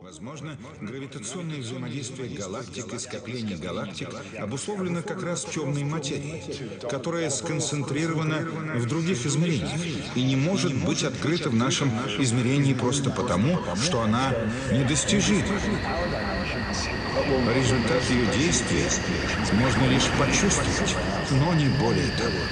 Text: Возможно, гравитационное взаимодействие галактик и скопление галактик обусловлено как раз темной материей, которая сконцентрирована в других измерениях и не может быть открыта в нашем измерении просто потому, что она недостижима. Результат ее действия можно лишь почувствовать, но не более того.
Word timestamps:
Возможно, 0.00 0.56
гравитационное 0.80 1.58
взаимодействие 1.58 2.36
галактик 2.36 2.92
и 2.94 2.98
скопление 2.98 3.56
галактик 3.56 4.08
обусловлено 4.38 5.02
как 5.02 5.22
раз 5.22 5.44
темной 5.44 5.84
материей, 5.84 6.42
которая 6.88 7.30
сконцентрирована 7.30 8.38
в 8.76 8.86
других 8.86 9.26
измерениях 9.26 10.16
и 10.16 10.22
не 10.22 10.36
может 10.36 10.74
быть 10.84 11.04
открыта 11.04 11.50
в 11.50 11.54
нашем 11.54 11.90
измерении 12.18 12.74
просто 12.74 13.10
потому, 13.10 13.60
что 13.76 14.02
она 14.02 14.32
недостижима. 14.70 15.46
Результат 17.52 18.04
ее 18.04 18.26
действия 18.26 18.88
можно 19.52 19.84
лишь 19.84 20.10
почувствовать, 20.10 20.96
но 21.30 21.54
не 21.54 21.68
более 21.68 22.10
того. 22.12 22.48